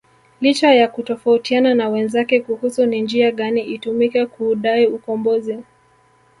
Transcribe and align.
Licha 0.41 0.73
ya 0.73 0.87
kutofautiana 0.87 1.73
na 1.75 1.89
wenzake 1.89 2.39
kuhusu 2.41 2.85
ni 2.85 3.01
njia 3.01 3.31
gani 3.31 3.61
itumike 3.61 4.25
kuudai 4.25 4.87
ukombozi 4.87 5.57